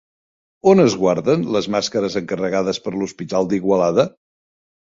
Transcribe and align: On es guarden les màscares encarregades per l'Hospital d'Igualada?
On 0.71 0.79
es 0.83 0.95
guarden 1.01 1.43
les 1.57 1.69
màscares 1.77 2.17
encarregades 2.23 2.81
per 2.87 2.95
l'Hospital 2.97 3.51
d'Igualada? 3.53 4.09